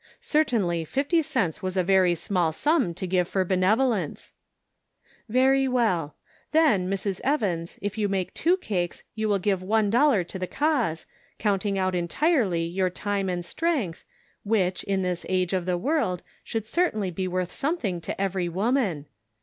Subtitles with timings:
[0.19, 6.15] Certainly fifty cents was a very small sum to give for benevolence I" Very well.
[6.53, 7.21] Then, Mrs.
[7.23, 11.05] Evans, if you make two cakes you give one dollar to the cause,
[11.37, 14.03] counting out entirely your time and strength,
[14.41, 18.49] which, in this age of the world, should cer tainly be worth something to every
[18.49, 19.05] woman.